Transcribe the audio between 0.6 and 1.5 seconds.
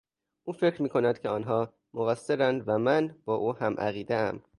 میکند که